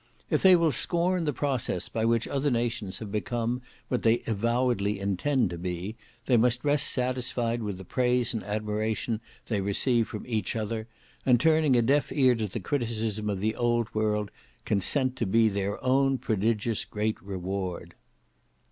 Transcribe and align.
If 0.31 0.41
they 0.41 0.55
will 0.55 0.71
scorn 0.71 1.25
the 1.25 1.31
process 1.31 1.87
by 1.87 2.05
which 2.05 2.27
other 2.27 2.49
nations 2.49 2.97
have 2.97 3.11
become 3.11 3.61
what 3.87 4.01
they 4.01 4.23
avowedly 4.25 4.99
intend 4.99 5.51
to 5.51 5.59
be, 5.59 5.95
they 6.25 6.37
must 6.37 6.63
rest 6.63 6.87
satisfied 6.87 7.61
with 7.61 7.77
the 7.77 7.85
praise 7.85 8.33
and 8.33 8.41
admiration 8.41 9.21
they 9.45 9.61
receive 9.61 10.07
from 10.07 10.25
each 10.25 10.55
other; 10.55 10.87
and 11.23 11.39
turning 11.39 11.75
a 11.75 11.83
deaf 11.83 12.11
ear 12.11 12.33
to 12.33 12.47
the 12.47 12.59
criticism 12.59 13.29
of 13.29 13.41
the 13.41 13.53
old 13.55 13.93
world, 13.93 14.31
consent 14.65 15.15
to 15.17 15.27
be 15.27 15.49
their 15.49 15.79
own 15.83 16.17
prodigious 16.17 16.83
great 16.83 17.21
reward." 17.21 17.93